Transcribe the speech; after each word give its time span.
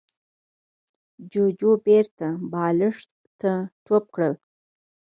جوجو 1.31 1.71
بېرته 1.85 2.27
بالښت 2.51 3.09
ته 3.41 3.51
ټوپ 3.85 4.05
کړ. 4.15 4.29